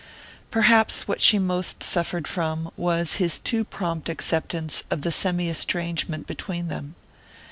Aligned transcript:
Perhaps 0.49 1.07
what 1.07 1.21
she 1.21 1.37
most 1.37 1.83
suffered 1.83 2.27
from 2.27 2.71
was 2.75 3.17
his 3.17 3.37
too 3.37 3.63
prompt 3.63 4.09
acceptance 4.09 4.81
of 4.89 5.03
the 5.03 5.11
semi 5.11 5.47
estrangement 5.47 6.25
between 6.25 6.69
them. 6.69 6.95